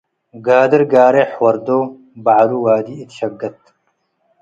ጋድር 0.45 0.83
ጋርሕ 0.91 1.31
ወርዶ 1.43 1.67
በዐሉ 2.23 2.51
ዋዲ 2.65 2.87
እት 3.03 3.11
ሽገት 3.17 3.61